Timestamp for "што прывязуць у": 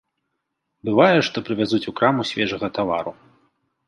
1.27-1.93